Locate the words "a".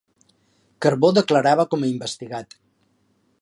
1.87-1.91